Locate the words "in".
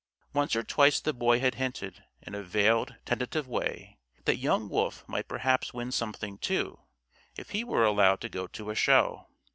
2.23-2.33